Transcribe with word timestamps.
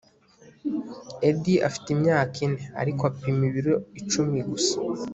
edi 1.29 1.53
afite 1.67 1.87
imyaka 1.95 2.35
ine, 2.47 2.61
ariko 2.81 3.01
apima 3.11 3.41
ibiro 3.49 3.73
icumi 3.99 4.37
gusa 4.49 4.75